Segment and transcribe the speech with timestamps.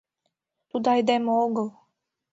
[0.69, 1.67] —Тудо айдеме огыл!